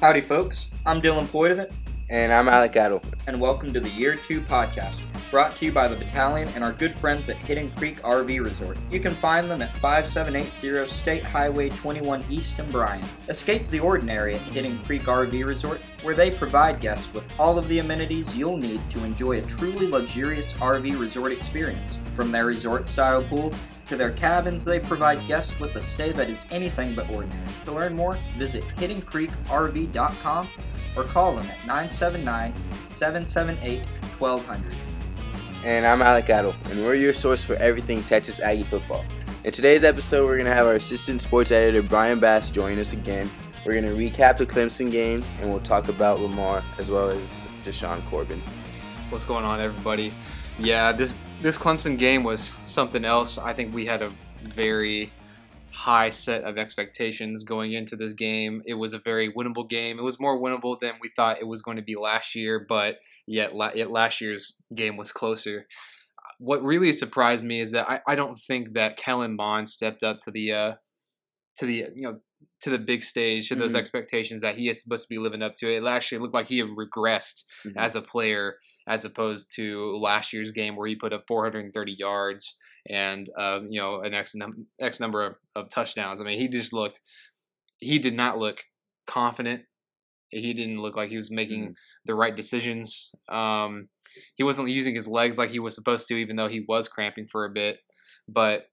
[0.00, 0.68] Howdy, folks.
[0.86, 1.70] I'm Dylan Poitevin,
[2.08, 3.02] And I'm Alek Adel.
[3.26, 6.72] and welcome to the Year 2 podcast, brought to you by the Battalion and our
[6.72, 8.78] good friends at Hidden Creek RV Resort.
[8.92, 13.04] You can find them at 5780 State Highway 21 East in Bryan.
[13.28, 17.66] Escape the ordinary at Hidden Creek RV Resort, where they provide guests with all of
[17.68, 21.98] the amenities you'll need to enjoy a truly luxurious RV resort experience.
[22.14, 23.52] From their resort style pool
[23.88, 27.42] to their cabins, they provide guests with a stay that is anything but ordinary.
[27.64, 30.48] To learn more, visit hiddencreekrv.com
[30.96, 32.52] or call them at 979
[32.88, 33.86] 778
[34.18, 34.74] 1200.
[35.64, 36.54] And I'm Alek Adel.
[36.70, 39.04] And we're your source for everything Texas Aggie football.
[39.44, 42.92] In today's episode, we're going to have our assistant sports editor, Brian Bass, join us
[42.92, 43.30] again.
[43.64, 47.46] We're going to recap the Clemson game, and we'll talk about Lamar as well as
[47.64, 48.42] Jashaun Corbin.
[49.10, 50.12] What's going on, everybody?
[50.58, 53.38] Yeah, this this Clemson game was something else.
[53.38, 55.12] I think we had a very
[55.70, 58.62] high set of expectations going into this game.
[58.66, 59.98] It was a very winnable game.
[59.98, 62.98] It was more winnable than we thought it was going to be last year, but
[63.26, 65.66] yet, yet last year's game was closer.
[66.38, 70.18] What really surprised me is that I, I don't think that Kellen Mond stepped up
[70.20, 70.74] to the uh,
[71.58, 72.20] to the you know
[72.60, 73.78] to the big stage to those Mhm.
[73.78, 75.72] expectations that he is supposed to be living up to.
[75.72, 77.74] It actually looked like he had regressed Mhm.
[77.76, 82.60] as a player as opposed to last year's game where he put up 430 yards
[82.88, 86.20] and uh, you know an x, num- x number of, of touchdowns.
[86.20, 87.00] I mean, he just looked
[87.80, 88.64] he did not look
[89.06, 89.62] confident.
[90.30, 93.14] He didn't look like he was making the right decisions.
[93.28, 93.88] Um,
[94.34, 97.26] he wasn't using his legs like he was supposed to, even though he was cramping
[97.28, 97.78] for a bit.
[98.26, 98.66] But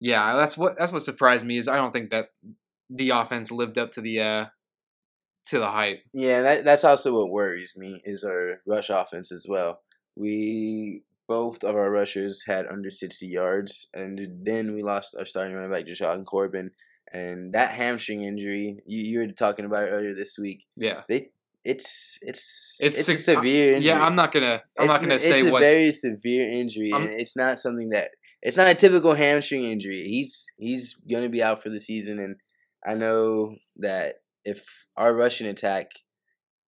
[0.00, 2.28] yeah, that's what that's what surprised me is I don't think that
[2.90, 4.46] the offense lived up to the uh,
[5.46, 6.02] to the hype.
[6.12, 9.80] Yeah, that, that's also what worries me is our rush offense as well.
[10.16, 15.54] We both of our rushers had under sixty yards, and then we lost our starting
[15.54, 16.70] running back Jashaun Corbin,
[17.12, 20.64] and that hamstring injury you, you were talking about it earlier this week.
[20.76, 21.02] Yeah.
[21.08, 21.30] They
[21.64, 23.88] it's it's It's it's, a severe injury.
[23.88, 24.62] Yeah, I'm not gonna.
[24.78, 25.66] I'm It's not gonna say it's a what's.
[25.66, 28.10] very severe injury, I'm- and it's not something that
[28.40, 30.02] it's not a typical hamstring injury.
[30.04, 32.36] He's he's gonna be out for the season, and
[32.86, 35.86] I know that if our Russian attack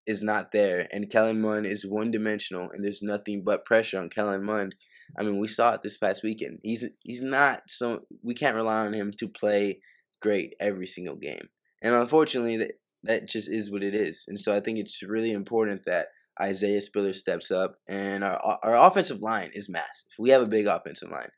[0.08, 4.10] is not there, and Kellen Mond is one dimensional, and there's nothing but pressure on
[4.10, 4.76] Kellen Mond.
[5.20, 6.60] I mean, we saw it this past weekend.
[6.64, 9.80] He's he's not so we can't rely on him to play
[10.22, 11.50] great every single game,
[11.82, 12.72] and unfortunately that
[13.04, 14.26] that just is what it is.
[14.28, 16.08] And so I think it's really important that
[16.42, 20.12] Isaiah Spiller steps up, and our our offensive line is massive.
[20.18, 21.30] We have a big offensive line.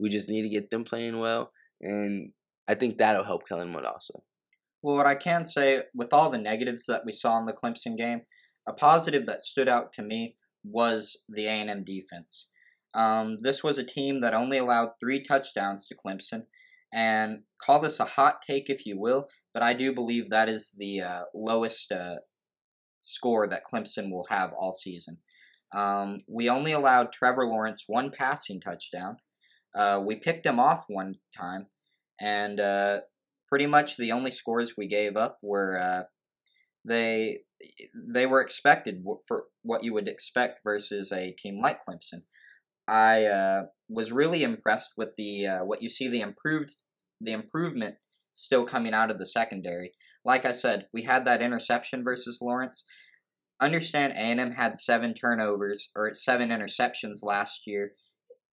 [0.00, 2.32] We just need to get them playing well, and
[2.68, 4.22] I think that'll help Kellen Mond also.
[4.82, 7.96] Well, what I can say, with all the negatives that we saw in the Clemson
[7.96, 8.22] game,
[8.66, 12.48] a positive that stood out to me was the A&M defense.
[12.94, 16.44] Um, this was a team that only allowed three touchdowns to Clemson,
[16.92, 20.74] and call this a hot take if you will, but I do believe that is
[20.78, 22.16] the uh, lowest uh,
[23.00, 25.18] score that Clemson will have all season.
[25.74, 29.16] Um, we only allowed Trevor Lawrence one passing touchdown.
[29.74, 31.66] Uh, we picked him off one time,
[32.20, 33.00] and uh,
[33.48, 36.02] pretty much the only scores we gave up were uh,
[36.84, 37.40] they
[37.94, 42.22] they were expected for what you would expect versus a team like Clemson.
[42.86, 46.70] I uh, was really impressed with the uh, what you see the improved
[47.20, 47.96] the improvement
[48.34, 49.92] still coming out of the secondary.
[50.24, 52.84] Like I said, we had that interception versus Lawrence.
[53.60, 57.92] Understand A&M had seven turnovers or seven interceptions last year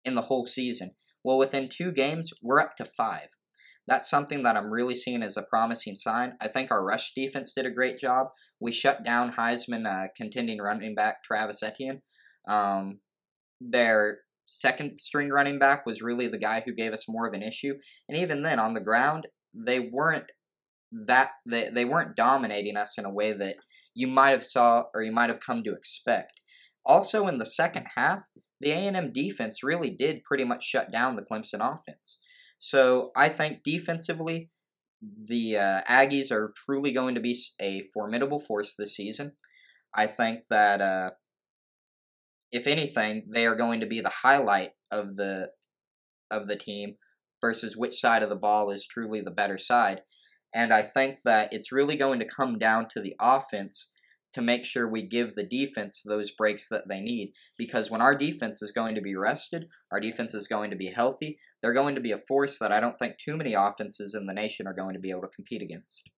[0.03, 0.91] in the whole season.
[1.23, 3.29] Well, within two games, we're up to five
[3.89, 6.33] that's something that I'm really seeing as a promising sign.
[6.39, 8.27] I think our rush defense did a great job.
[8.59, 12.01] We shut down Heisman uh, contending running back Travis Etienne.
[12.47, 12.99] Um,
[13.59, 17.43] their second string running back was really the guy who gave us more of an
[17.43, 17.75] issue,
[18.07, 20.31] and even then on the ground they weren't
[20.91, 23.55] that they, they weren't dominating us in a way that
[23.93, 26.39] you might have saw or you might have come to expect.
[26.85, 28.23] Also in the second half,
[28.59, 32.17] the A&M defense really did pretty much shut down the Clemson offense.
[32.59, 34.51] So I think defensively,
[35.01, 39.33] the uh, Aggies are truly going to be a formidable force this season.
[39.95, 41.11] I think that uh,
[42.51, 45.51] if anything, they are going to be the highlight of the
[46.29, 46.95] of the team
[47.41, 50.01] versus which side of the ball is truly the better side.
[50.53, 53.91] And I think that it's really going to come down to the offense
[54.33, 57.33] to make sure we give the defense those breaks that they need.
[57.57, 60.87] Because when our defense is going to be rested, our defense is going to be
[60.87, 64.25] healthy, they're going to be a force that I don't think too many offenses in
[64.27, 66.09] the nation are going to be able to compete against.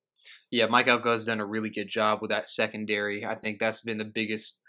[0.52, 3.26] Yeah, Mike Elko has done a really good job with that secondary.
[3.26, 4.62] I think that's been the biggest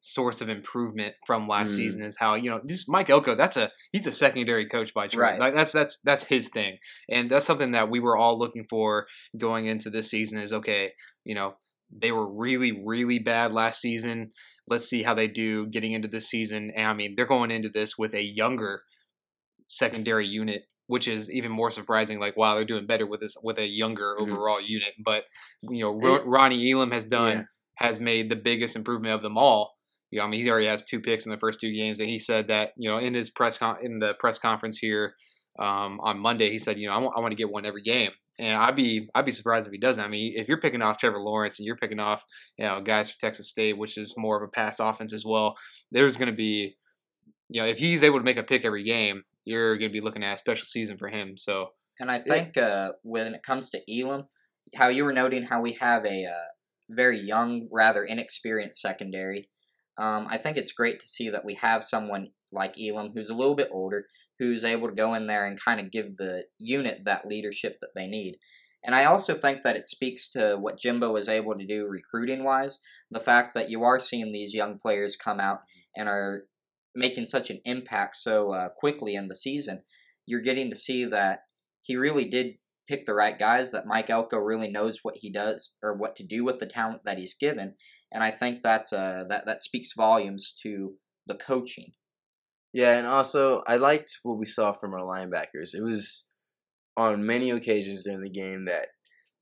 [0.00, 1.76] source of improvement from last Mm.
[1.76, 3.36] season is how you know just Mike Elko.
[3.36, 5.20] That's a he's a secondary coach by trade.
[5.20, 5.40] Right.
[5.40, 9.06] Like that's that's that's his thing, and that's something that we were all looking for
[9.38, 10.40] going into this season.
[10.40, 10.92] Is okay,
[11.24, 11.54] you know
[11.94, 14.30] they were really, really bad last season.
[14.66, 16.72] Let's see how they do getting into this season.
[16.74, 18.82] And I mean, they're going into this with a younger
[19.68, 22.18] secondary unit, which is even more surprising.
[22.18, 24.22] Like, wow, they're doing better with this with a younger Mhm.
[24.22, 24.94] overall unit.
[25.04, 25.26] But
[25.62, 27.44] you know, Ro- Roney Elam has done Yeah.
[27.78, 29.74] has made the biggest improvement of them all.
[30.10, 32.08] You know, I mean, he already has two picks in the first two games, and
[32.08, 35.14] he said that you know in his press con- in the press conference here
[35.58, 37.82] um, on Monday, he said, you know, I want, I want to get one every
[37.82, 40.04] game, and I'd be I'd be surprised if he doesn't.
[40.04, 42.24] I mean, if you're picking off Trevor Lawrence and you're picking off
[42.56, 45.56] you know guys for Texas State, which is more of a pass offense as well,
[45.90, 46.76] there's going to be
[47.48, 50.00] you know if he's able to make a pick every game, you're going to be
[50.00, 51.36] looking at a special season for him.
[51.36, 51.70] So
[52.00, 54.26] And I think uh, when it comes to Elam,
[54.74, 56.48] how you were noting how we have a uh,
[56.90, 59.48] very young, rather inexperienced secondary.
[59.98, 63.34] Um, I think it's great to see that we have someone like Elam who's a
[63.34, 64.06] little bit older,
[64.42, 67.90] who's able to go in there and kind of give the unit that leadership that
[67.94, 68.36] they need.
[68.84, 72.42] And I also think that it speaks to what Jimbo is able to do recruiting
[72.42, 72.80] wise.
[73.12, 75.60] The fact that you are seeing these young players come out
[75.96, 76.46] and are
[76.92, 79.82] making such an impact so uh, quickly in the season.
[80.26, 81.44] You're getting to see that
[81.82, 82.54] he really did
[82.88, 86.26] pick the right guys, that Mike Elko really knows what he does or what to
[86.26, 87.74] do with the talent that he's given.
[88.12, 90.94] And I think that's uh, that, that speaks volumes to
[91.26, 91.92] the coaching.
[92.72, 95.74] Yeah, and also I liked what we saw from our linebackers.
[95.74, 96.28] It was
[96.96, 98.88] on many occasions during the game that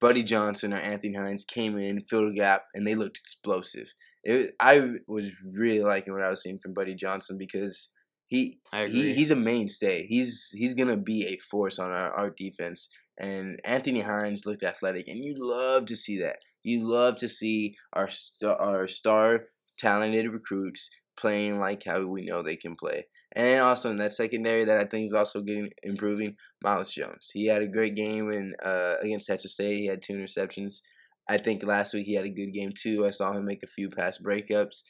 [0.01, 3.93] Buddy Johnson or Anthony Hines came in, filled a gap, and they looked explosive.
[4.25, 7.91] It, I was really liking what I was seeing from Buddy Johnson because
[8.29, 10.07] he he he's a mainstay.
[10.07, 12.89] He's he's gonna be a force on our, our defense.
[13.19, 16.39] And Anthony Hines looked athletic, and you love to see that.
[16.63, 19.47] You love to see our star, our star
[19.79, 23.05] talented recruits playing like how we know they can play.
[23.37, 27.31] And also in that secondary that I think is also getting improving, Myles Jones.
[27.33, 29.79] He had a great game in uh, against Texas State.
[29.79, 30.81] He had two interceptions.
[31.29, 33.07] I think last week he had a good game too.
[33.07, 34.83] I saw him make a few pass breakups.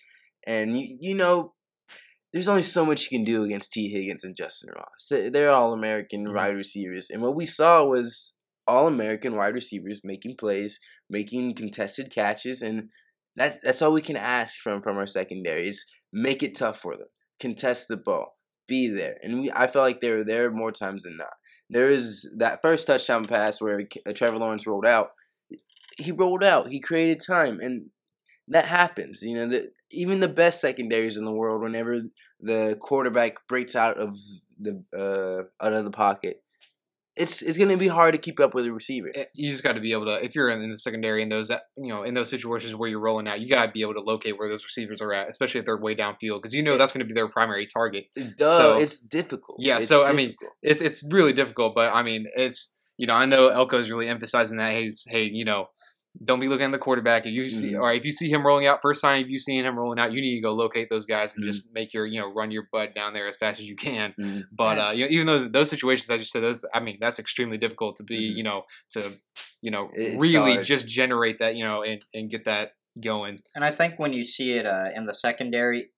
[0.47, 1.55] And you, you know,
[2.33, 5.09] there's only so much you can do against Tee Higgins and Justyn Ross.
[5.11, 6.35] They- They're all American Mhm.
[6.35, 7.11] wide receivers.
[7.11, 8.35] And what we saw was
[8.67, 10.79] all American wide receivers making plays,
[11.11, 12.89] making contested catches, and
[13.37, 16.97] that's that's all we can ask from from our secondary is make it tough for
[16.97, 17.09] them.
[17.41, 18.37] Contest the ball.
[18.67, 19.19] Be there.
[19.23, 21.35] And we I felt like they were there more times than not.
[21.69, 25.11] There is that first touchdown pass where uh, Trevor Lawrence rolled out.
[25.99, 26.71] He rolled out.
[26.71, 27.91] He created time and
[28.51, 29.23] that happens.
[29.23, 32.03] You know, the, even the best secondaries in the world, whenever
[32.41, 34.17] the quarterback breaks out of
[34.59, 36.43] the uh, out of the pocket,
[37.17, 39.11] it's it's gonna be hard to keep up with the receiver.
[39.15, 41.51] Eh, you just got to be able to if you're in the secondary in those
[41.51, 43.95] uh, you know in those situations where you're rolling out you got to be able
[43.95, 46.77] to locate where those receivers are at especially if they're way downfield because you know
[46.79, 48.07] that's going to be their primary target
[48.39, 49.59] Duh, so- it's difficult.
[49.61, 53.15] Yeah, It's so, I mean, it's it's really difficult but i mean it's you know
[53.15, 55.67] i know elko's really emphasizing that he's hey you know
[56.25, 57.81] don't be looking at the quarterback if you see Mhm.
[57.81, 60.13] or if you see him rolling out first sign if you see him rolling out
[60.13, 61.49] you need to go locate those guys and Mhm.
[61.49, 64.13] just make your you know run your butt down there as fast as you can
[64.19, 64.43] Mhm.
[64.53, 64.89] but Yeah.
[64.89, 67.59] uh, you know, even those those situations I just said, those I mean, that's extremely
[67.59, 68.37] difficult to be, Mhm.
[68.39, 69.13] you know, to
[69.63, 70.65] you know It's really hard.
[70.67, 73.39] just generate that, you know, and and get that going.
[73.55, 75.91] And I think when you see it uh, in the secondary,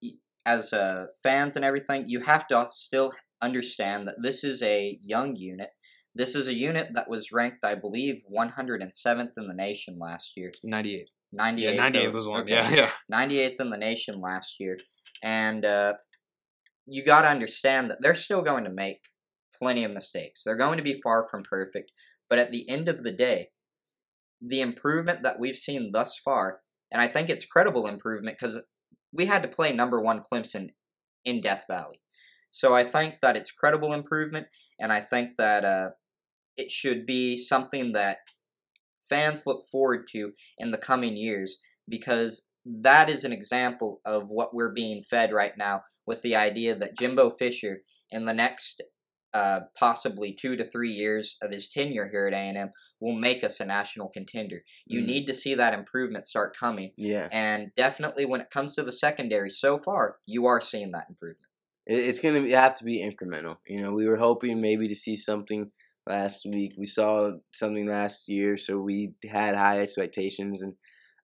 [0.45, 5.37] as uh, fans and everything, you have to still understand that this is a young
[5.37, 5.71] unit.
[6.15, 10.51] This is a unit that was ranked, I believe, 107th in the nation last year.
[10.63, 11.11] Ninety eight.
[11.35, 11.61] 98th.
[11.61, 12.43] Yeah, ninety eight was one.
[12.43, 12.53] okay.
[12.55, 12.91] Yeah, yeah.
[13.13, 14.79] 98th in the nation last year.
[15.23, 15.95] And uh,
[16.87, 19.09] you got to understand that they're still going to make
[19.59, 20.43] plenty of mistakes.
[20.45, 21.93] They're going to be far from perfect.
[22.29, 23.49] But at the end of the day,
[24.41, 28.61] the improvement that we've seen thus far, and I think it's credible improvement because
[29.13, 30.71] we had to play number one Clemson
[31.25, 32.01] in Death Valley.
[32.51, 35.91] So I think that it's credible improvement, and I think that uh,
[36.57, 38.19] it should be something that
[39.09, 44.55] fans look forward to in the coming years because that is an example of what
[44.55, 48.83] we're being fed right now with the idea that Jimbo Fisher in the next
[49.35, 53.61] uh, possibly two to three years of his tenure here at A&M will make us
[53.61, 54.63] a national contender.
[54.85, 55.07] You Mhm.
[55.07, 56.93] need to see that improvement start coming.
[56.99, 61.07] yeah, And definitely when it comes to the secondary so far, you are seeing that
[61.09, 61.49] improvement.
[61.85, 63.57] it's gonna have to be incremental.
[63.67, 65.73] You know, we were hoping maybe to see something
[66.07, 66.75] last week.
[66.79, 70.75] We saw something last year, so we had high expectations, and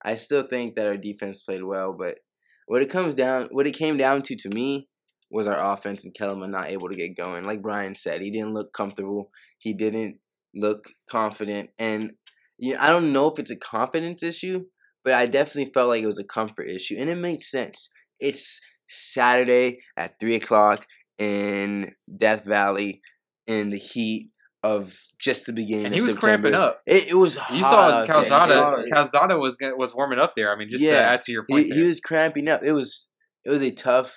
[0.03, 1.93] I still think that our defense played well.
[1.93, 2.19] But
[2.67, 4.87] what it comes down, what it came down to, to me,
[5.31, 7.45] was our offense and Kellen Mond not able to get going.
[7.45, 9.29] Like Brian said, he didn't look comfortable.
[9.59, 10.17] He didn't
[10.55, 12.13] look confident, and
[12.57, 14.65] you know, I don't know if it's a confidence issue,
[15.03, 17.89] but I definitely felt like it was a comfort issue, and it made sense.
[18.19, 20.85] It's Saturday at three o'clock
[21.17, 23.01] in Death Valley
[23.45, 24.31] in the heat
[24.63, 25.85] of just the beginning.
[25.85, 26.49] and of he was September.
[26.49, 26.81] cramping up.
[26.85, 27.37] It, it was.
[27.51, 28.05] You saw.
[28.05, 28.83] Calzada.
[28.91, 30.51] Calzada was was warming up there.
[30.53, 31.85] I mean, just to add to your point, he there.
[31.85, 32.63] was cramping up.
[32.63, 33.09] It was
[33.45, 34.15] it was a tough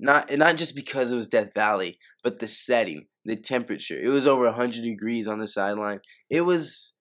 [0.00, 3.98] not and not just because it was Death Valley, but the setting, the temperature.
[3.98, 6.00] It was over 100 degrees on the sideline.
[6.30, 6.94] It was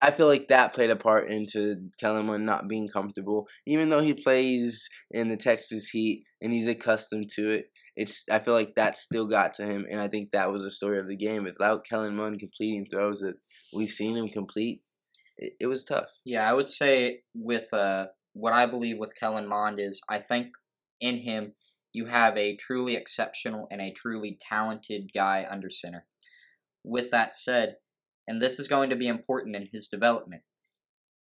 [0.00, 3.46] I feel like that played a part into Kellen Mond not being comfortable.
[3.66, 8.38] Even though he plays in the Texas Heat and he's accustomed to it, it's I
[8.38, 11.08] feel like that still got to him and I think that was the story of
[11.08, 11.44] the game.
[11.44, 13.34] Without Kellen Mond completing throws that
[13.72, 14.82] we've seen him complete,
[15.36, 16.10] it, it was tough.
[16.24, 20.48] Yeah, I would say with uh, what I believe with Kellen Mond is I think
[21.00, 21.52] in him
[21.92, 26.06] you have a truly exceptional and a truly talented guy under center.
[26.82, 27.76] With that said,
[28.26, 30.42] and this is going to be important in his development,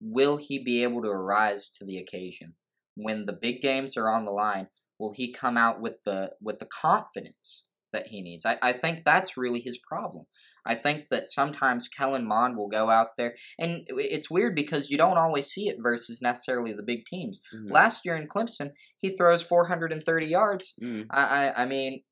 [0.00, 2.54] will he be able to arise to the occasion
[2.94, 4.68] when the big games are on the line?
[5.02, 8.46] Will he come out with the with the confidence that he needs?
[8.46, 10.26] I, I think that's really his problem.
[10.64, 14.96] I think that sometimes Kellen Mond will go out there and it's weird because you
[14.96, 17.40] don't always see it versus necessarily the big teams.
[17.52, 17.72] Mhm.
[17.72, 20.74] Last year in Clemson, he throws 430 yards.
[20.80, 21.06] Mm.
[21.10, 22.04] I, I, I mean,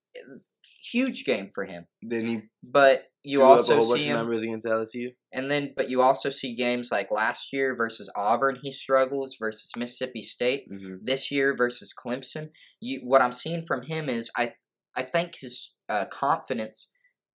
[0.93, 1.87] huge game for him.
[2.02, 5.11] Then he But you threw up a also see him, numbers against LSU.
[5.33, 8.57] and then but you also see games like last year versus Auburn.
[8.61, 10.64] He struggles versus Mississippi State.
[10.71, 10.97] Mm-hmm.
[11.02, 12.50] This year versus Clemson.
[12.81, 14.55] You what I'm seeing from him is I
[14.97, 16.88] I think his uh, confidence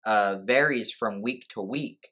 [0.05, 2.09] uh, varies from week to week.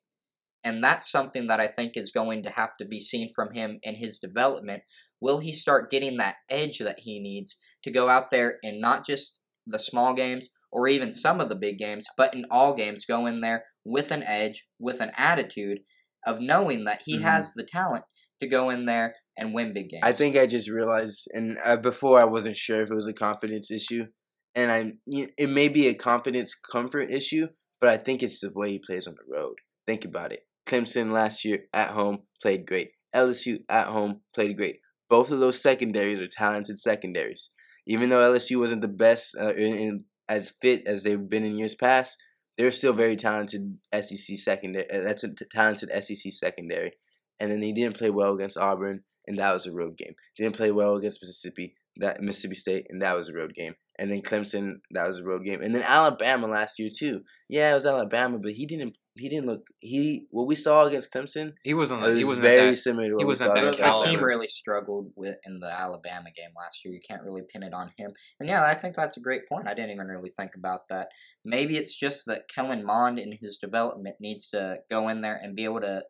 [0.66, 3.80] And that's something that I think is going to have to be seen from him
[3.84, 4.84] in his development.
[5.20, 9.06] Will he start getting that edge that he needs to go out there and not
[9.06, 13.06] just the small games or even some of the big games, but in all games
[13.06, 15.80] go in there with an edge, with an attitude
[16.26, 17.22] of knowing that he Mhm.
[17.22, 18.04] has the talent
[18.42, 20.02] to go in there and win big games.
[20.04, 23.14] I think I just realized, and uh, before I wasn't sure if it was a
[23.14, 24.08] confidence issue,
[24.56, 27.48] and I it may be a confidence comfort issue,
[27.80, 29.56] but I think it's the way he plays on the road.
[29.86, 30.42] Think about it.
[30.66, 32.92] Clemson last year at home played great.
[33.14, 34.80] LSU at home played great.
[35.10, 37.52] Both of those secondaries are talented secondaries.
[37.86, 41.58] Even though LSU wasn't the best uh, in, in, as fit as they've been in
[41.58, 42.22] years past,
[42.58, 44.90] they're still very talented SEC secondary.
[44.90, 46.94] Uh, that's a t- talented SEC secondary.
[47.40, 50.14] And then they didn't play well against Auburn, and that was a road game.
[50.38, 53.76] Didn't play well against Mississippi, that Mississippi State, and that was a road game.
[53.98, 55.62] And then Clemson, that was a road game.
[55.62, 57.22] And then Alabama last year too.
[57.50, 58.98] Yeah, it was Alabama, but he didn't.
[59.16, 59.68] He didn't look.
[59.80, 61.54] He what we saw against Clemson.
[61.64, 62.02] he wasn't.
[62.02, 62.76] Was he wasn't very that.
[62.78, 64.10] similar to what he wasn't saw that the, the caliber.
[64.10, 66.94] team really struggled with in the Alabama game last year.
[66.96, 68.12] You can't really pin it on him.
[68.40, 69.68] And yeah, I think that's a great point.
[69.68, 71.10] I didn't even really think about that.
[71.46, 75.56] Maybe it's just that Kellen Mond in his development needs to go in there and
[75.56, 76.04] be able to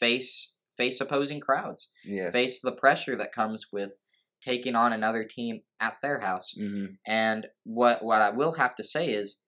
[0.00, 2.30] face face opposing crowds, Yeah.
[2.30, 3.98] face the pressure that comes with
[4.40, 6.52] taking on another team at their house.
[6.56, 9.38] hmm And what what I will have to say is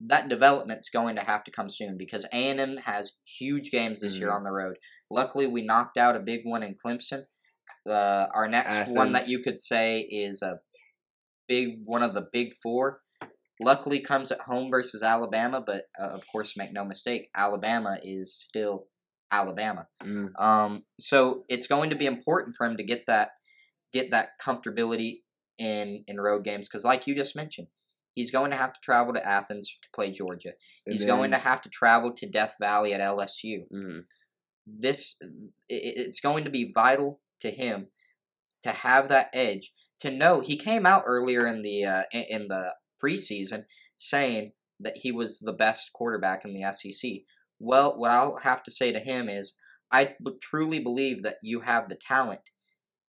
[0.00, 4.28] that development's going to have to come soon because A&M has huge games this year
[4.30, 4.36] Mhm.
[4.36, 4.76] on the road.
[5.10, 7.24] Luckily, we knocked out a big one in Clemson.
[7.86, 10.60] Uh, our next one that you could say is a
[11.48, 13.02] big one of the big four.
[13.60, 18.34] Luckily, comes at home versus Alabama, but uh, of course, make no mistake, Alabama is
[18.34, 18.86] still
[19.30, 19.86] Alabama.
[20.02, 23.32] hmm Um, so it's going to be important for him to get that
[23.92, 25.22] get that comfortability
[25.58, 27.68] in in road games because, like you just mentioned,
[28.14, 30.52] he's going to have to travel to Athens to play Georgia.
[30.86, 33.68] He's going to have to travel to Death Valley at LSU.
[33.70, 34.00] hmm
[34.66, 35.30] This it,
[35.68, 37.88] it's going to be vital to him
[38.62, 42.48] to have that edge to know he came out earlier in the uh, in in
[42.48, 43.64] the preseason
[43.96, 47.10] saying that he was the best quarterback in the SEC.
[47.58, 49.54] Well, what I'll have to say to him is
[49.92, 52.40] I b- truly believe that you have the talent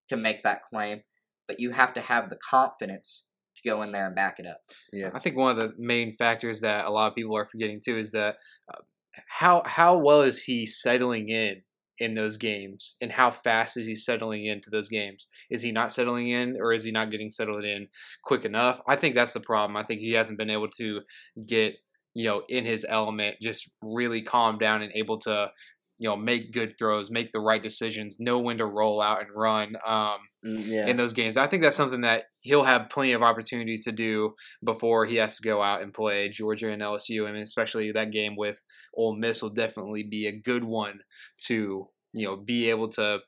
[0.09, 1.01] to make that claim,
[1.47, 3.25] but you have to have the confidence
[3.63, 4.61] to go in there and back it up.
[4.91, 5.11] Yeah.
[5.13, 7.97] I think one of the main factors that a lot of people are forgetting too
[7.97, 8.37] is that
[8.73, 8.79] uh,
[9.27, 11.63] how how well is he settling in
[11.97, 15.27] in those games, and how fast is he settling into those games?
[15.51, 17.89] Is he not settling in, or is he not getting settled in
[18.23, 18.81] quick enough?
[18.87, 19.77] I think that's the problem.
[19.77, 21.01] I think he hasn't been able to
[21.45, 21.75] get
[22.13, 25.51] you know in his element, just really calm down and able to
[25.99, 29.29] you know make good throws, make the right decisions, know when to roll out and
[29.35, 29.75] run.
[29.85, 30.87] Um, yeah.
[30.87, 31.37] in those games.
[31.37, 34.33] I think that's something that he'll have plenty of opportunities to do
[34.63, 38.35] before he has to go out and play Georgia and LSU, and especially that game
[38.35, 38.61] with
[38.95, 41.01] Ole Miss will definitely be a good one
[41.47, 43.19] to you know be able to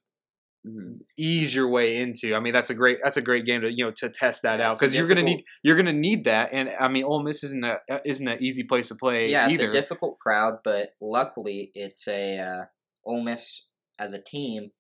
[0.66, 1.02] Mhm.
[1.18, 2.34] ease your way into.
[2.34, 4.60] I mean, that's a great that's a great game to you know to test that
[4.60, 7.44] Yeah, out because you're gonna need you're gonna need that, and I mean, Ole Miss
[7.44, 11.72] isn't a isn't an easy place to play yeah, it's a difficult crowd, but luckily
[11.76, 12.66] it's a uh,
[13.06, 13.66] Ole Miss
[14.00, 14.72] as a team.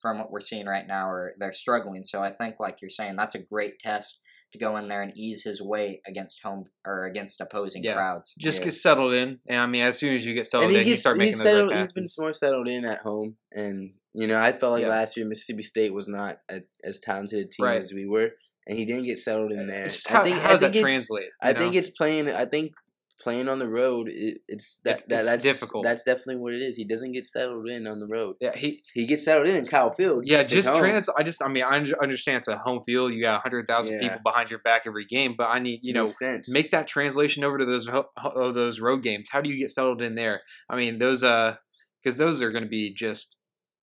[0.00, 2.02] From what we're seeing right now, are they're struggling.
[2.02, 4.20] So I think, like you're saying, that's a great test
[4.52, 7.94] to go in there and ease his way against home or against opposing Yeah.
[7.94, 8.32] crowds.
[8.38, 8.64] Just Yeah.
[8.66, 10.88] get settled in, and I mean, as soon as you get settled and he in,
[10.88, 11.70] you start making he's those settled.
[11.70, 14.88] right He's been more settled in at home, and you know I felt like Yeah.
[14.88, 17.78] last year Mississippi State was not a, as talented a team Right.
[17.80, 18.30] as we were,
[18.66, 19.84] and he didn't get settled in uh, there.
[19.84, 21.28] It's just I how, think how does that think it's- translate?
[21.42, 22.28] I you think it's playing.
[22.30, 22.72] I think
[23.20, 24.08] playing on the road.
[24.08, 25.84] It, it's that, It's- that it's that's difficult.
[25.84, 26.76] That's definitely what it is.
[26.76, 28.36] He doesn't get settled in on the road.
[28.40, 30.24] yeah, he He gets settled in in Kyle Field.
[30.26, 31.08] Yeah, just trans.
[31.10, 33.12] I just, I mean, I understand it's a home field.
[33.12, 34.00] You got hundred thousand Yeah.
[34.08, 36.48] people behind your back every game, but I need, you know, sense.
[36.50, 39.28] make that translation over to those ho- ho- those road games.
[39.30, 40.40] How do you get settled in there?
[40.70, 41.56] I mean, those uh,
[42.02, 43.38] because those are going to be just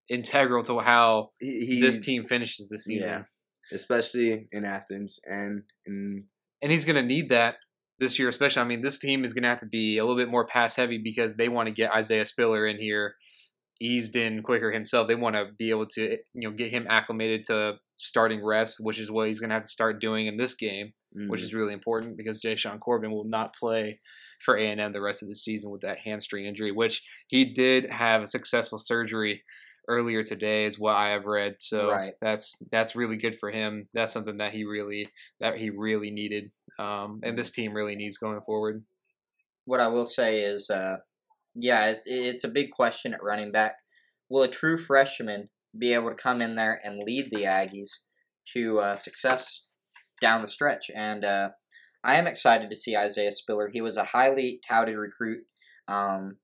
[0.10, 3.24] integral to how he, he, this team finishes the season, yeah,
[3.76, 6.26] especially in Athens and in
[6.62, 7.58] and he's going to need that
[8.00, 8.62] this year, especially.
[8.62, 10.76] I mean, this team is going to have to be a little bit more pass
[10.76, 13.16] heavy because they want to get Isaiah Spiller in here
[13.80, 15.08] eased in quicker himself.
[15.08, 19.00] They want to be able to you know get him acclimated to starting reps, which
[19.00, 20.94] is what he's going to have to start doing in this game.
[21.30, 24.00] which mm, is really important because Jashaun Corbin will not play
[24.44, 27.46] for A and M the rest of the season with that hamstring injury, which he
[27.46, 29.44] did have a successful surgery
[29.88, 31.56] earlier today, is what I have read.
[31.60, 32.14] So Right.
[32.22, 33.88] that's that's really good for him.
[33.94, 38.18] That's something that he really that he really needed, um, and this team really needs
[38.18, 38.84] going forward.
[39.66, 40.98] what I will say is, uh,
[41.56, 43.78] yeah, it, it's a big question at running back.
[44.30, 47.90] Will a true freshman be able to come in there and lead the Aggies
[48.54, 49.68] to uh, success
[50.22, 50.90] down the stretch?
[50.96, 51.50] And uh,
[52.04, 53.70] I am excited to see Isaiah Spiller.
[53.72, 55.44] He was a highly touted recruit.
[55.88, 56.38] Um,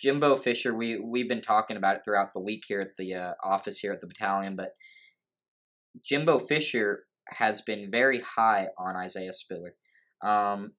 [0.00, 3.32] Jimbo Fisher, we we've been talking about it throughout the week here at the uh,
[3.42, 4.70] office here at the battalion, but
[6.04, 9.74] Jimbo Fisher has been very high on Isaiah Spiller.
[10.22, 10.72] Um,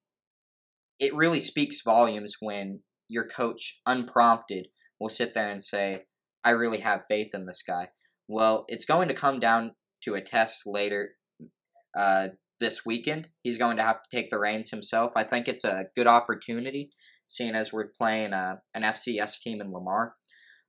[0.98, 6.04] it really speaks volumes when your coach, unprompted, will sit there and say,
[6.44, 7.88] I really have faith in this guy.
[8.28, 9.72] Well, it's going to come down
[10.04, 11.12] to a test later
[11.96, 12.28] uh,
[12.60, 13.28] this weekend.
[13.42, 15.12] He's going to have to take the reins himself.
[15.16, 16.90] I think it's a good opportunity,
[17.26, 20.14] seeing as we're playing uh, an FCS team in Lamar.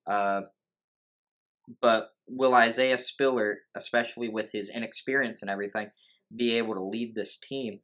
[0.07, 0.41] Uh,
[1.81, 5.89] but will Isaiah Spiller, especially with his inexperience and everything,
[6.35, 7.79] be able to lead this team?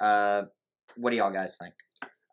[0.00, 0.42] Uh,
[0.96, 1.74] what do y'all guys think?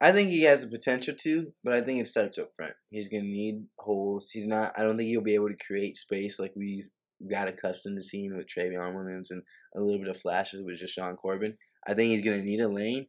[0.02, 2.74] I think he has the potential to, but I think it starts up front.
[2.90, 4.30] He's gonna need holes.
[4.32, 4.74] He's not.
[4.78, 6.86] I don't think he'll be able to create space like we
[7.32, 9.42] got accustomed to seeing with Trayveon Williams and
[9.76, 11.56] a little bit of flashes with Jashaun Corbin.
[11.88, 13.08] I think he's gonna need a lane,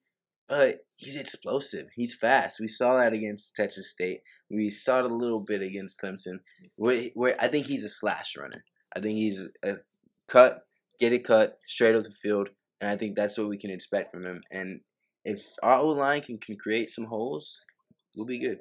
[0.49, 1.87] but he's explosive.
[1.95, 2.61] He's fast.
[2.61, 4.21] We saw that against Texas State.
[4.51, 6.39] We saw it a little bit against Clemson.
[6.77, 8.65] Where, where I think he's a slash runner.
[8.95, 9.77] I think he's a
[10.29, 10.61] cut,
[11.01, 14.13] get it cut straight up the field, and I think that's what we can expect
[14.13, 14.43] from him.
[14.51, 14.81] And
[15.25, 17.63] if our O line can, can create some holes,
[18.15, 18.59] we'll be good.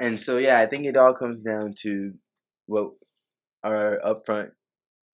[0.00, 2.14] And so yeah, I think it all comes down to
[2.66, 2.92] what
[3.62, 4.50] our up front,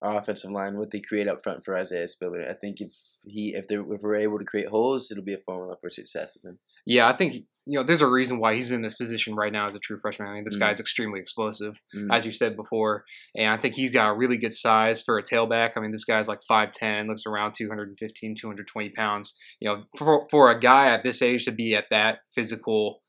[0.01, 2.45] offensive line, what they create up front for Isaiah Spiller.
[2.49, 2.93] I think if
[3.25, 6.35] he if they if we're able to create holes, it'll be a formula for success
[6.35, 6.59] with him.
[6.85, 7.33] Yeah, I think
[7.65, 9.97] you know there's a reason why he's in this position right now as a true
[9.99, 10.27] freshman.
[10.27, 10.59] I mean, this Mm.
[10.59, 11.81] guy's extremely explosive.
[11.95, 12.07] Mm.
[12.11, 13.05] as you said before.
[13.35, 15.71] And I think he's got a really good size for a tailback.
[15.75, 19.33] I mean, this guy's like 5'10, looks around 215, 220 pounds.
[19.59, 23.01] You know, for, for a guy at this age to be at that physical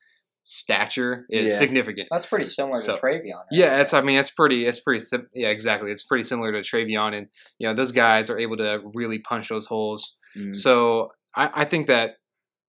[0.47, 1.59] stature is Yeah.
[1.59, 2.07] significant.
[2.11, 3.35] That's pretty similar So- to Trayveon.
[3.35, 3.45] right?
[3.51, 3.93] Yeah, it's.
[3.93, 4.65] I mean, it's pretty.
[4.65, 4.99] It's pretty.
[5.01, 5.91] sim- Yeah, exactly.
[5.91, 7.27] It's pretty similar to Trayveon, and
[7.59, 10.17] you know, those guys are able to really punch those holes.
[10.37, 10.55] Mm.
[10.55, 12.15] So I, I think that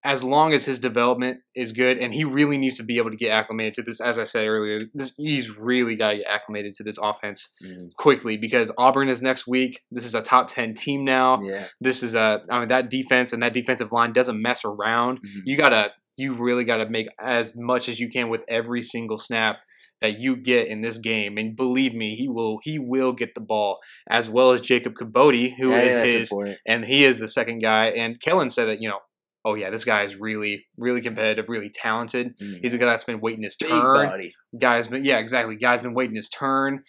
[0.05, 3.17] as long as his development is good, and he really needs to be able to
[3.17, 4.01] get acclimated to this.
[4.01, 7.95] As I said earlier, this, he's really got to get acclimated to this offense Mm.
[7.97, 9.81] quickly because Auburn is next week.
[9.91, 11.41] This is a top ten team now.
[11.43, 11.67] Yeah.
[11.81, 12.43] This is a.
[12.51, 15.19] I mean, that defense and that defensive line doesn't mess around.
[15.23, 15.43] Mhm.
[15.45, 15.93] You gotta.
[16.19, 19.61] You really gotta make as much as you can with every single snap
[20.01, 21.39] that you get in this game.
[21.39, 22.59] And believe me, he will.
[22.63, 23.79] He will get the ball
[24.09, 26.59] as well as Jacob Kibodi, who Yeah, is that's his important.
[26.67, 27.87] and he is the second guy.
[27.87, 28.99] And Kellen said that you know,
[29.45, 32.39] oh yeah, this guy is really, really competitive, really talented.
[32.39, 32.59] Mm.
[32.63, 34.21] He's a guy that's been waiting his turn.
[34.59, 35.57] Guy's been, yeah, exactly.
[35.57, 36.83] Guy's been waiting his turn.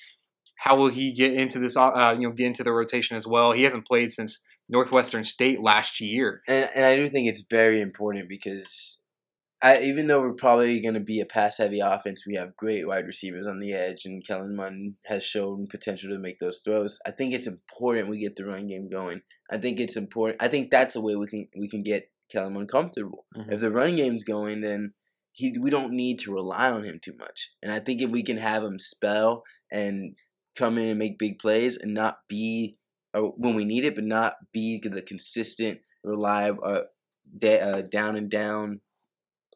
[0.57, 1.77] How will he get into this?
[1.77, 3.53] Uh, you know, get into the rotation as well?
[3.53, 6.41] He hasn't played since Northwestern State last year.
[6.47, 8.98] And and I do think it's very important because
[9.61, 12.87] I, even though we're probably going to be a pass heavy offense, we have great
[12.87, 16.97] wide receivers on the edge, and Kellen Mond has shown potential to make those throws.
[17.05, 19.21] I think it's important we get the run game going.
[19.51, 20.41] I think it's important.
[20.41, 23.25] I think that's a way we can we can get Kellen Mond comfortable.
[23.35, 23.51] Mhm.
[23.51, 24.93] If the run game's going, then
[25.33, 27.51] he we don't need to rely on him too much.
[27.61, 30.15] And I think if we can have him spell and
[30.55, 32.77] come in and make big plays and not be
[33.13, 36.81] or when we need it, but not be the consistent, reliable, uh,
[37.37, 38.81] da- uh, down and down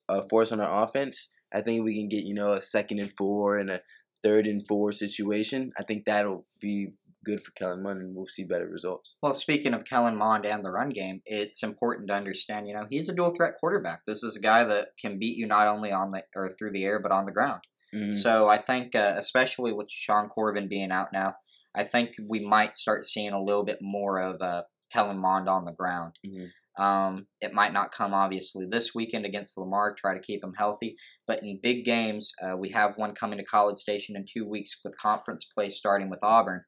[0.10, 1.30] uh, force on our offense.
[1.54, 3.82] I think we can get you know a second and four and a
[4.24, 5.72] third and four situation.
[5.78, 6.94] I think that'll be
[7.26, 9.16] good for Kellen Mond, and we'll see better results.
[9.22, 12.68] Well, speaking of Kellen Mond and the run game, it's important to understand.
[12.68, 14.02] You know, he's a dual threat quarterback.
[14.06, 16.84] This is a guy that can beat you not only on the or through the
[16.84, 17.62] air, but on the ground.
[17.96, 18.14] Mhm.
[18.14, 21.36] So I think, uh, especially with Sean Corbin being out now,
[21.76, 25.66] I think we might start seeing a little bit more of uh, Kellen Mond on
[25.66, 26.18] the ground.
[26.26, 26.50] Mhm.
[26.78, 29.94] Um, it might not come obviously this weekend against Lamar.
[29.94, 30.96] Try to keep him healthy,
[31.28, 34.80] but in big games, uh, we have one coming to College Station in two weeks
[34.84, 36.64] with conference play starting with Auburn.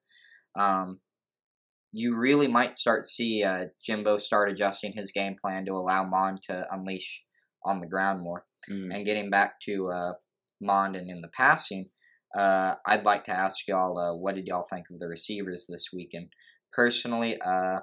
[0.55, 0.99] Um,
[1.91, 6.39] you really might start see uh, Jimbo start adjusting his game plan to allow Mond
[6.43, 7.23] to unleash
[7.63, 8.45] on the ground more.
[8.69, 8.93] Mhm.
[8.93, 10.13] And getting back to uh,
[10.61, 11.89] Mond and in the passing,
[12.35, 15.87] uh, I'd like to ask y'all, uh, what did y'all think of the receivers this
[15.93, 16.29] weekend?
[16.73, 17.79] Personally, uh,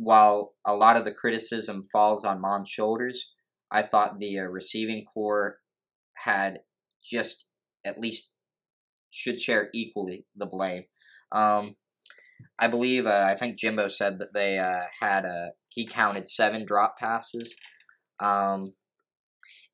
[0.00, 3.32] while a lot of the criticism falls on Mond's shoulders,
[3.70, 5.58] I thought the uh, receiving corps
[6.24, 6.60] had
[7.04, 7.46] just
[7.84, 8.34] at least
[9.10, 10.84] should share equally the blame.
[11.32, 11.76] Um,
[12.58, 16.64] I believe uh, I think Jimbo said that they uh, had a he counted seven
[16.64, 17.54] drop passes.
[18.18, 18.72] Um,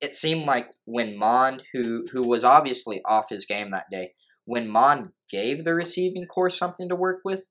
[0.01, 4.69] it seemed like when Mond, who who was obviously off his game that day, when
[4.69, 7.47] Mond gave the receiving corps something to work with,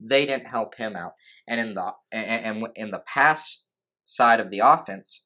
[0.00, 1.12] they didn't help him out.
[1.46, 3.66] And in the and, and in the pass
[4.04, 5.24] side of the offense,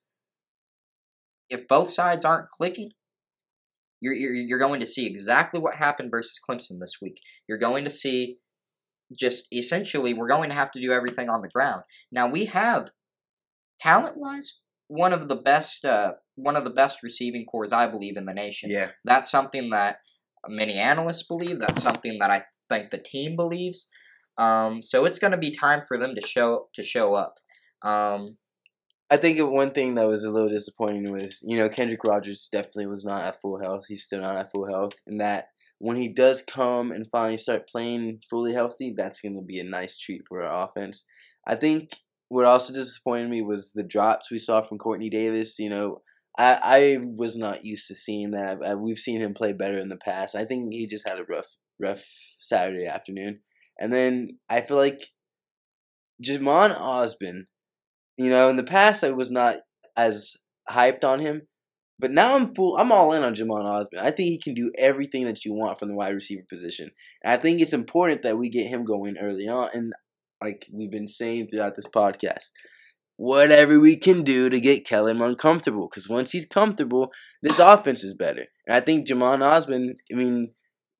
[1.48, 2.90] if both sides aren't clicking,
[4.00, 7.20] you're, you're you're going to see exactly what happened versus Clemson this week.
[7.48, 8.38] You're going to see
[9.16, 11.82] just essentially we're going to have to do everything on the ground.
[12.10, 12.90] Now we have
[13.80, 14.54] talent wise
[14.92, 18.34] one of the best uh, one of the best receiving corps I believe in the
[18.34, 18.70] nation.
[18.70, 18.90] Yeah.
[19.04, 19.98] That's something that
[20.48, 21.60] many analysts believe.
[21.60, 23.88] That's something that I think the team believes.
[24.38, 27.34] Um, so it's going to be time for them to show to show up.
[27.82, 28.38] Um,
[29.10, 32.86] I think one thing that was a little disappointing was, you know, Kendrick Rogers definitely
[32.86, 33.84] was not at full health.
[33.86, 34.94] He's still not at full health.
[35.06, 39.42] And that when he does come and finally start playing fully healthy, that's going to
[39.42, 41.04] be a nice treat for our offense.
[41.46, 41.90] I think
[42.28, 45.58] what also disappointed me was the drops we saw from Quartney Davis.
[45.58, 45.98] You know,
[46.38, 48.64] I, I was not used to seeing that.
[48.64, 50.34] I, we've seen him play better in the past.
[50.34, 52.04] I think he just had a rough, rough
[52.40, 53.40] Saturday afternoon.
[53.78, 55.02] And then I feel like
[56.24, 57.46] Jhamon Ausbon,
[58.16, 59.56] you know, in the past I was not
[59.96, 60.36] as
[60.70, 61.42] hyped on him,
[61.98, 62.76] but now I'm full.
[62.76, 63.98] I'm all in on Jhamon Ausbon.
[63.98, 66.90] I think he can do everything that you want from the wide receiver position.
[67.24, 69.70] And I think it's important that we get him going early on.
[69.72, 69.92] And
[70.42, 72.50] like we've been saying throughout this podcast,
[73.16, 77.10] whatever we can do to get Kellen uncomfortable, because once he's comfortable,
[77.42, 78.46] this offense is better.
[78.66, 79.94] And I think Jhamon Ausbon.
[80.12, 80.52] I mean.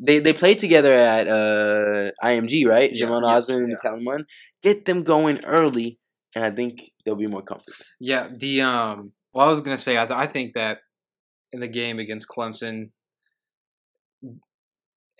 [0.04, 2.90] They, they played together at uh, IMG, right?
[2.92, 3.96] Yeah, Jhamon yes, Ausbon and yeah.
[4.00, 4.24] Mond.
[4.62, 6.00] Get them going early,
[6.34, 7.76] and I think they'll be more comfortable.
[8.00, 9.12] Yeah, the um.
[9.32, 10.78] Well, I was gonna say I, th- I think that
[11.52, 12.90] in the game against Clemson,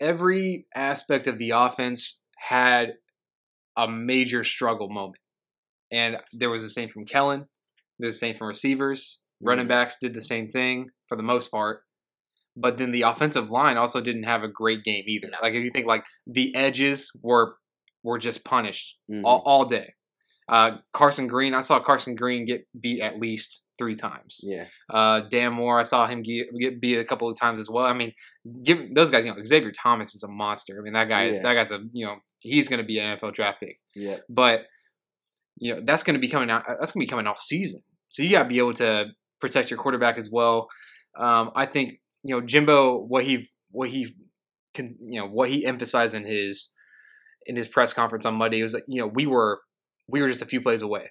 [0.01, 2.95] every aspect of the offense had
[3.77, 5.19] a major struggle moment,
[5.91, 7.47] and there was the same from Kellen.
[7.99, 9.23] There's the same from receivers.
[9.41, 9.71] Running Mhm.
[9.71, 11.85] backs did the same thing for the most part.
[12.57, 15.29] But then the offensive line also didn't have a great game either.
[15.29, 15.39] No.
[15.43, 17.57] Like if you think like the edges were
[18.03, 19.23] were just punished Mhm.
[19.25, 19.95] all, all day.
[20.49, 24.41] Uh, Carson Green, I saw Carson Green get beat at least three times.
[24.43, 24.67] Yeah.
[24.91, 27.87] Uh, Dan Moore, I saw him get, get beat a couple of times as well.
[27.87, 28.13] I mean,
[28.65, 30.77] give those guys, you know, Xavier Thomas is a monster.
[30.79, 33.17] I mean, that guy is that guy's a you know he's going to be an
[33.17, 33.77] NFL draft pick.
[33.95, 34.19] Yeah.
[34.29, 34.67] But
[35.59, 36.65] you know that's going to be coming out.
[36.67, 37.83] That's going to be coming off season.
[38.09, 39.07] So you got to be able to
[39.41, 40.69] protect your quarterback as well.
[41.17, 44.15] Um, I think you know Jimbo what he what he
[44.75, 46.73] can you know what he emphasized in his
[47.47, 49.61] in his press conference on Monday was that you know we were
[50.09, 51.11] we were just a few plays away.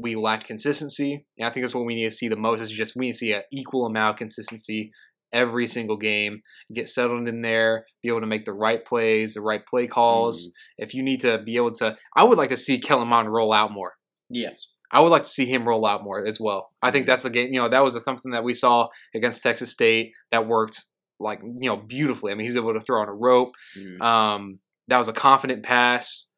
[0.00, 2.60] We lacked consistency, and I think that's what we need to see the most.
[2.60, 4.92] Is just we need to see an equal amount of consistency
[5.32, 6.40] every single game.
[6.72, 10.40] Get settled in there, be able to make the right plays, the right play calls.
[10.42, 10.84] Mm-hmm.
[10.84, 13.52] If you need to be able to, I would like to see Kellen Mond roll
[13.52, 13.94] out more.
[14.30, 14.68] yes.
[14.90, 16.70] I would like to see him roll out more as well.
[16.82, 17.52] I think that's a game.
[17.52, 20.84] You know, that was something that we saw against Texas State that worked
[21.20, 22.32] like you know beautifully.
[22.32, 23.54] I mean, he's able to throw on a rope.
[23.76, 24.00] Mhm.
[24.00, 26.30] Um, that was a confident pass.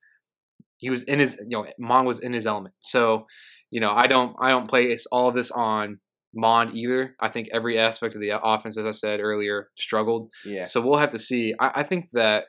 [0.78, 2.74] He was in his, you know, Mond was in his element.
[2.80, 3.26] So,
[3.70, 6.00] you know, I don't, I don't place all of this on
[6.34, 7.14] Mond either.
[7.20, 10.30] I think every aspect of the offense, as I said earlier, struggled.
[10.44, 10.64] Yeah.
[10.64, 11.54] So we'll have to see.
[11.60, 12.46] I, I think that,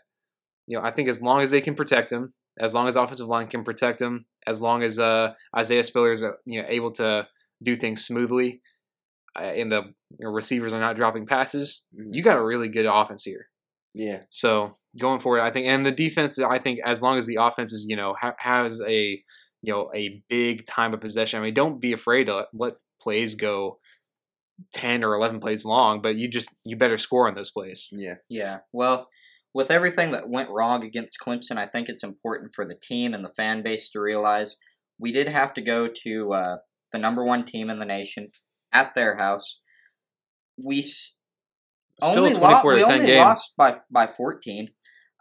[0.66, 3.28] you know, I think as long as they can protect him, as long as offensive
[3.28, 6.92] line can protect him, as long as uh, Isaiah Spiller is uh, you know able
[6.94, 7.28] to
[7.64, 8.62] do things smoothly,
[9.40, 9.84] uh, and the
[10.18, 12.10] you know, receivers are not dropping passes, Mhm.
[12.14, 13.48] you got a really good offense here.
[13.94, 14.24] Yeah.
[14.30, 17.72] So going forward, I think, and the defense, I think, as long as the offense
[17.74, 19.22] is, you know, ha- has a,
[19.62, 21.40] you know, a big time of possession.
[21.40, 23.80] I mean, don't be afraid to let plays go
[24.74, 27.90] ten or eleven plays long, but you just you better score on those plays.
[27.92, 28.16] Yeah.
[28.30, 28.60] Yeah.
[28.72, 29.08] Well,
[29.54, 33.24] with everything that went wrong against Clemson, I think it's important for the team and
[33.24, 34.58] the fan base to realize
[35.00, 36.56] we did have to go to uh,
[36.92, 38.28] the number one team in the nation
[38.72, 39.60] at their house.
[40.58, 41.20] We s-
[42.02, 43.24] Still only, a lo- 24 we to 10 only game.
[43.24, 44.70] lost by by 14.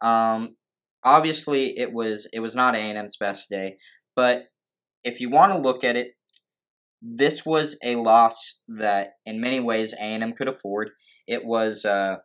[0.02, 0.56] Um,
[1.04, 3.76] obviously, it was it was not A&M's best day,
[4.14, 4.44] but
[5.02, 6.12] if you want to look at it,
[7.02, 10.90] this was a loss that, in many ways, A&M could afford.
[11.26, 12.16] It was uh,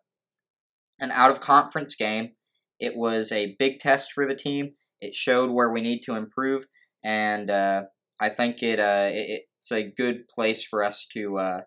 [1.00, 2.32] an out of conference game.
[2.80, 4.72] It was a big test for the team.
[5.00, 6.66] It showed where we need to improve,
[7.04, 7.84] and uh,
[8.20, 11.62] I think it, uh, it it's a good place for us to uh,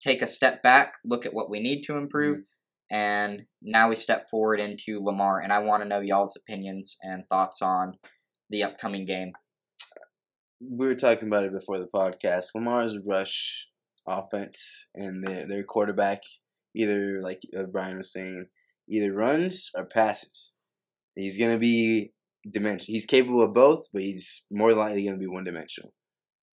[0.00, 2.38] take a step back, look at what we need to improve,
[2.90, 5.40] and now we step forward into Lamar.
[5.40, 7.94] And I want to know y'all's opinions and thoughts on
[8.50, 9.32] the upcoming game.
[10.60, 12.46] we were talking about it before the podcast.
[12.54, 13.68] Lamar's rush
[14.06, 16.22] offense and their their quarterback
[16.76, 18.46] either like uh, Brian was saying,
[18.88, 20.52] either runs or passes.
[21.14, 22.12] He's gonna be
[22.48, 22.92] dimension.
[22.92, 25.92] He's capable of both, but he's more likely gonna be one dimensional.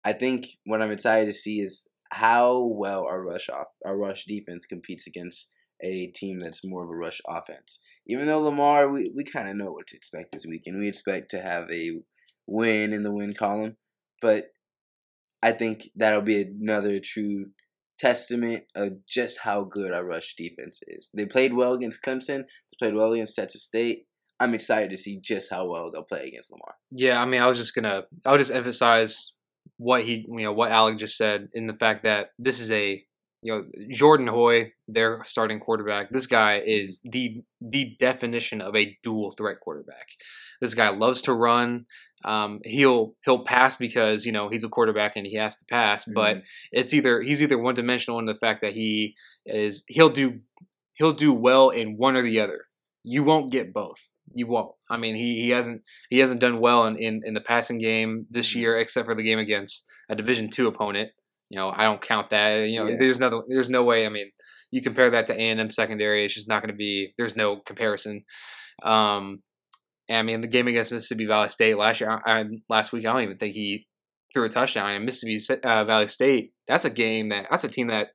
[0.04, 4.24] I think what I'm excited to see is how well our rush off our rush
[4.24, 5.52] defense competes against
[5.82, 7.80] a team that's more of a rush offense.
[8.06, 10.78] Even though Lamar, we, we kind of know what to expect this weekend.
[10.78, 11.92] We expect to have a
[12.46, 13.76] win in the win column,
[14.20, 14.50] but
[15.42, 17.46] I think that'll be another true
[18.00, 21.10] testament of just how good our rush defense is.
[21.14, 22.44] They played well against Clemson.
[22.44, 24.06] They played well against Texas State.
[24.40, 26.76] I'm excited to see just how well they'll play against Lamar.
[26.90, 29.34] Yeah, I mean, I was just gonna, I would just emphasize
[29.76, 33.04] what he, you know, what Alek just said in the fact that this is a,
[33.42, 36.10] you know, Jordan Hoy, their starting quarterback.
[36.10, 40.08] This guy is the the definition of a dual threat quarterback.
[40.60, 41.86] This guy loves to run.
[42.24, 46.04] Um, he'll he'll pass because you know he's a quarterback and he has to pass.
[46.04, 49.14] But it's either he's either one dimensional in the fact that he
[49.46, 50.40] is he'll do
[50.94, 52.66] he'll do well in one or the other.
[53.02, 54.10] You won't get both.
[54.34, 54.74] You won't.
[54.90, 58.26] I mean, he, he hasn't he hasn't done well in, in, in the passing game
[58.30, 61.10] this year, except for the game against a Division two opponent.
[61.48, 62.68] You know, I don't count that.
[62.68, 62.96] You know, Yeah.
[62.98, 64.04] there's no there's no way.
[64.06, 64.30] I mean,
[64.70, 67.14] you compare that to A and M secondary, it's just not going to be.
[67.16, 68.24] There's no comparison.
[68.82, 69.42] Um,
[70.10, 73.12] and I mean, the game against Mississippi Valley State last year, I, last week, I
[73.14, 73.86] don't even think he
[74.34, 74.90] threw a touchdown.
[74.90, 78.08] And Mississippi uh, Valley State, that's a game that that's a team that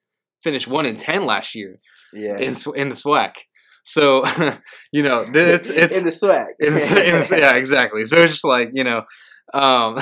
[0.44, 1.78] finished one in ten last year
[2.14, 2.38] Yeah.
[2.38, 3.32] in in the SWAC.
[3.84, 4.24] So
[4.92, 6.48] you know, this it's in the swag.
[6.60, 8.06] in the, in the, yeah, exactly.
[8.06, 9.00] So it's just like you know,
[9.54, 9.96] um,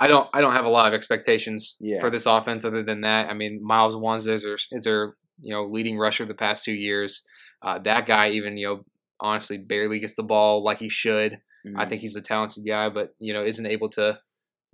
[0.00, 2.00] I don't I don't have a lot of expectations Yeah.
[2.00, 3.28] for this offense other than that.
[3.28, 6.74] I mean, Miles Wanza is their, is their you know leading rusher the past two
[6.74, 7.24] years.
[7.62, 8.84] Uh, that guy even you know
[9.20, 11.40] honestly barely gets the ball like he should.
[11.76, 11.88] I Mhm.
[11.88, 14.20] think he's a talented guy, but you know isn't able to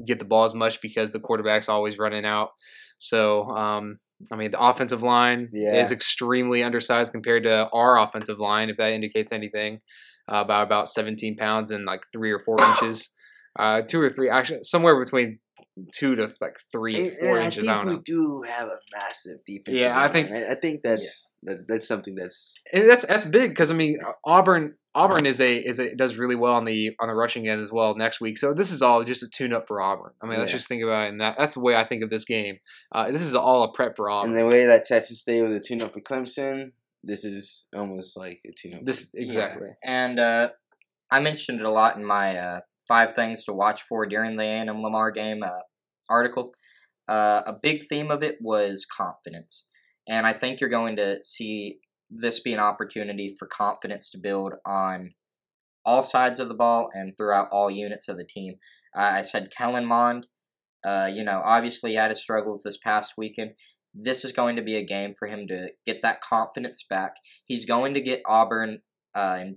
[0.06, 2.50] get the ball as much because the quarterback's always running out.
[2.98, 3.98] So um,
[4.30, 5.80] I mean, the offensive line Yeah.
[5.82, 9.80] is extremely undersized compared to our offensive line, if that indicates anything.
[10.26, 13.10] Uh, about about 17 pounds and like three or four inches,
[13.58, 15.38] uh, two or three, actually somewhere between
[15.92, 17.66] two to like three, And- four and inches.
[17.66, 18.02] I I think don't we know.
[18.04, 19.80] do have a massive defense.
[19.80, 23.50] Yeah, I think- I, I think that's that's that's something that's And that's that's big
[23.50, 27.08] because I mean Auburn Auburn is a is a does really well on the on
[27.08, 28.38] the rushing end as well next week.
[28.38, 30.12] So this is all just a tune up for Auburn.
[30.22, 30.58] I mean, let's Yeah.
[30.58, 32.58] just think about it, and that that's the way I think of this game.
[32.92, 34.30] Uh, this is all a prep for Auburn.
[34.30, 36.70] and the way that Texas State was a tune up for Clemson.
[37.02, 38.84] This is almost like a tune up.
[38.84, 39.70] this exactly.
[39.82, 40.50] And uh,
[41.10, 44.44] I mentioned it a lot in my uh, five things to watch for during the
[44.44, 45.60] A&M Lamar game uh,
[46.08, 46.52] article.
[47.08, 49.66] Uh, a big theme of it was confidence,
[50.08, 51.78] and I think you're going to see
[52.10, 55.14] this be an opportunity for confidence to build on
[55.84, 58.54] all sides of the ball and throughout all units of the team.
[58.96, 60.26] Uh, I said Kellen Mond.
[60.84, 63.52] Uh, you know, obviously had his struggles this past weekend.
[63.94, 67.14] This is going to be a game for him to get that confidence back.
[67.46, 68.80] He's going to get Auburn
[69.14, 69.56] uh, in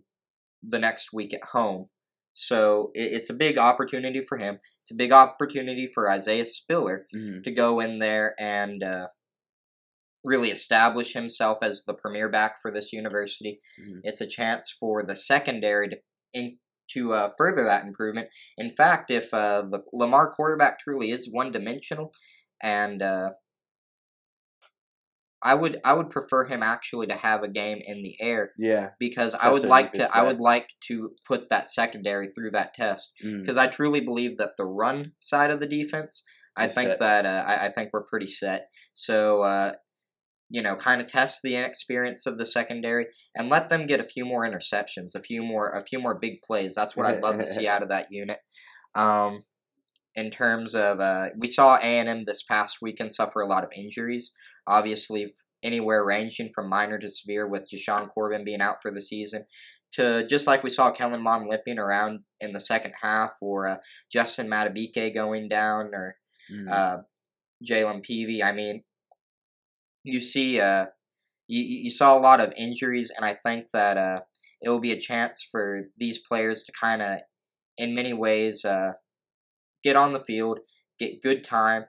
[0.64, 1.88] the next week at home.
[2.40, 4.60] So it, it's a big opportunity for him.
[4.82, 7.44] It's a big opportunity for Isaiah Spiller Mhm.
[7.44, 9.08] to go in there and uh,
[10.24, 13.60] really establish himself as the premier back for this university.
[13.82, 14.02] Mhm.
[14.04, 15.98] It's a chance for the secondary to
[16.34, 16.60] in,
[16.92, 18.30] to uh, further that improvement.
[18.58, 22.12] In fact, if uh, the Lamar quarterback truly is one dimensional,
[22.62, 23.32] and uh,
[25.44, 28.90] I would I would prefer him actually to have a game in the air Yeah.
[29.00, 33.14] because I would like to I would like to put that secondary through that test
[33.22, 36.24] because I truly believe that the run side of the defense,
[36.56, 37.00] I think set.
[37.00, 38.70] that uh, I, I think we're pretty set.
[38.94, 39.74] So uh,
[40.50, 44.04] you know, kind of test the inexperience of the secondary and let them get a
[44.04, 46.74] few more interceptions, a few more a few more big plays.
[46.74, 48.40] That's what I'd love to see out of that unit.
[48.96, 49.40] Um,
[50.18, 53.64] in terms of uh, we saw A and M this past weekend suffer a lot
[53.64, 54.34] of injuries.
[54.66, 55.32] Obviously,
[55.64, 59.46] anywhere ranging from minor to severe, with Jashaun Corbin being out for the season,
[59.94, 63.78] to just like we saw Kellen Mond limping around in the second half, or uh,
[64.12, 66.18] Justin Madubuike going down, or
[66.50, 66.72] Mm.
[66.72, 66.98] uh,
[67.70, 68.42] Jalen Peavy.
[68.42, 68.84] I mean,
[70.06, 70.86] you see, uh,
[71.48, 74.20] you you saw a lot of injuries, and I think that uh,
[74.62, 77.20] it will be a chance for these players to kind of,
[77.78, 78.94] in many ways, uh,
[79.88, 80.60] get on the field,
[81.00, 81.84] get good time,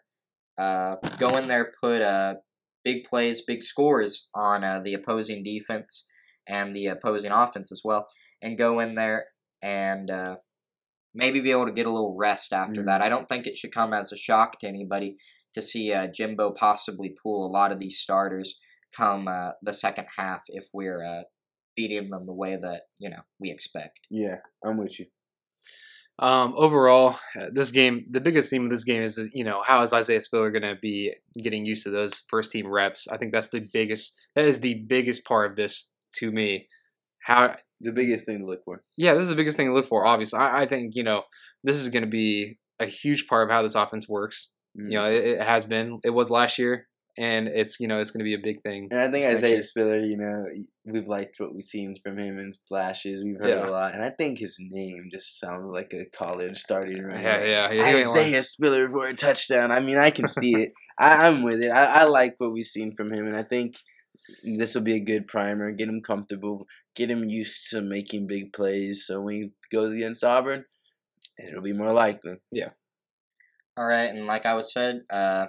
[0.57, 2.35] uh, go in there, put uh,
[2.85, 6.07] big plays, big scores on uh, the opposing defense
[6.47, 8.07] and the opposing offense as well,
[8.43, 9.27] and go in there
[9.63, 10.37] and uh,
[11.15, 12.87] maybe be able to get a little rest after Mm.
[12.87, 13.03] that.
[13.03, 15.17] I don't think it should come as a shock to anybody
[15.55, 18.59] to see uh, Jimbo possibly pull a lot of these starters
[18.97, 21.23] come uh, the second half if we're uh,
[21.77, 24.01] beating them the way that you know we expect.
[24.11, 25.07] yeah, I'm with you.
[26.21, 29.83] Um, overall, uh, this game, the biggest theme of this game is, you know, how
[29.83, 33.07] is Isaiah Spiller going to be getting used to those first team reps?
[33.07, 36.67] I think that's the biggest, that is the biggest part of this to me.
[37.21, 38.83] How, The biggest thing to look for.
[38.97, 40.41] yeah, this is the biggest thing to look for, obviously.
[40.41, 41.23] I, I think, you know,
[41.63, 44.55] this is going to be a huge part of how this offense works.
[44.79, 44.87] Mm.
[44.91, 48.11] You know, it, it has been, it was last year, and it's, you know, it's
[48.13, 48.89] going to be a big thing.
[48.91, 49.63] And I think Isaiah year.
[49.63, 50.47] Spiller, you know,
[50.85, 53.25] we've liked what we've seen from him in flashes.
[53.25, 53.69] We've heard Yeah.
[53.69, 57.45] a lot, and I think his name just sounds like a college starting right Yeah,
[57.45, 57.45] yeah.
[57.45, 58.27] yeah he ain't lying.
[58.27, 59.73] Isaiah Spiller for a touchdown.
[59.73, 60.73] I mean, I can see it.
[60.99, 61.71] I, I'm with it.
[61.71, 63.77] I, I like what we've seen from him, and I think
[64.45, 65.73] this will be a good primer.
[65.73, 66.67] Get him comfortable.
[66.95, 69.05] Get him used to making big plays.
[69.07, 70.65] So when he goes against Auburn,
[71.39, 72.37] it'll be more likely.
[72.53, 72.71] Yeah.
[73.77, 75.47] All right, and like I was said, uh,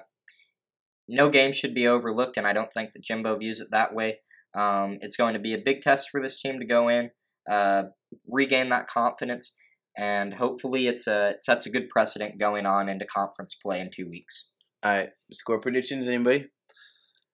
[1.10, 4.20] no game should be overlooked, and I don't think that Jimbo views it that way.
[4.56, 7.12] Um, it's going to be a big test for this team to go in,
[7.50, 7.84] uh,
[8.28, 9.54] regain that confidence,
[9.98, 13.90] and hopefully it's a, it sets a good precedent going on into conference play in
[13.94, 14.46] two weeks.
[14.84, 16.08] All right, score predictions.
[16.08, 16.46] Anybody?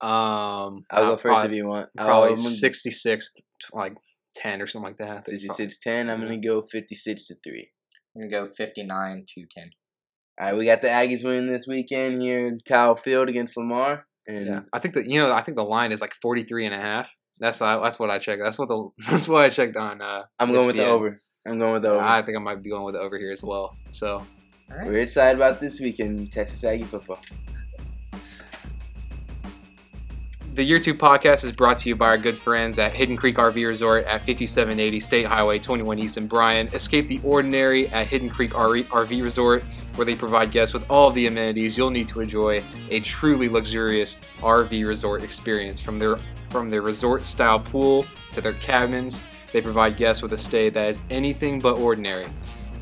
[0.02, 1.90] Um, I'll uh, go first probably, if you want.
[1.98, 3.34] probably Um, 66,
[3.74, 3.98] like
[4.36, 5.18] 10 or something like that.
[5.18, 6.10] I 66 10.
[6.10, 7.72] I'm going to go 56 to 3.
[8.16, 9.70] I'm going to go 59 to 10.
[10.40, 14.06] All right, we got the Aggies winning this weekend here in Kyle Field against Lamar.
[14.28, 16.76] And Yeah, I think that you know, I think the line is like 43 and
[16.76, 17.16] a half.
[17.40, 18.42] That's uh, that's what I checked.
[18.42, 20.02] That's what the that's what I checked on.
[20.02, 21.20] Uh, I'm going with the over.
[21.46, 22.04] I'm going with the over.
[22.04, 23.78] I think I might be going with the over here as well.
[23.92, 24.26] So
[24.72, 24.88] All right.
[24.88, 27.20] We're excited about this weekend, Texas Aggie football.
[30.56, 33.36] The Year Two podcast is brought to you by our good friends at Hidden Creek
[33.36, 36.68] RV Resort at 5780 State Highway 21 East in Bryan.
[36.68, 39.64] Escape the ordinary at Hidden Creek RV Resort,
[39.96, 43.50] where they provide guests with all of the amenities you'll need to enjoy a truly
[43.50, 45.82] luxurious RV resort experience.
[45.82, 46.18] From their
[46.50, 50.88] from their resort style pool to their cabins, they provide guests with a stay that
[50.88, 52.28] is anything but ordinary.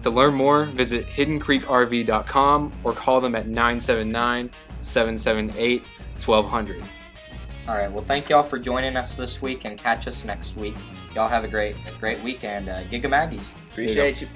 [0.03, 5.81] To learn more, visit hiddencreekrv.com or call them at 979 778
[6.23, 7.02] 1200.
[7.67, 7.91] All right.
[7.91, 10.75] Well, thank y'all for joining us this week, and catch us next week.
[11.15, 12.67] Y'all have a great, a great weekend.
[12.67, 13.49] Uh, Gig 'em Aggies.
[13.71, 14.27] Appreciate you.